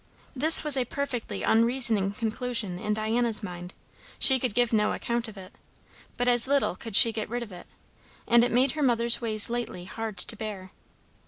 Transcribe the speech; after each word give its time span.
This 0.35 0.63
was 0.63 0.75
a 0.77 0.85
perfectly 0.85 1.43
unreasoning 1.43 2.13
conclusion 2.13 2.79
in 2.79 2.95
Diana's 2.95 3.43
mind; 3.43 3.75
she 4.17 4.39
could 4.39 4.55
give 4.55 4.73
no 4.73 4.93
account 4.93 5.27
of 5.27 5.37
it; 5.37 5.53
but 6.17 6.27
as 6.27 6.47
little 6.47 6.75
could 6.75 6.95
she 6.95 7.11
get 7.11 7.29
rid 7.29 7.43
of 7.43 7.51
it; 7.51 7.67
and 8.27 8.43
it 8.43 8.51
made 8.51 8.71
her 8.71 8.81
mother's 8.81 9.21
ways 9.21 9.47
lately 9.47 9.85
hard 9.85 10.17
to 10.17 10.35
bear. 10.35 10.71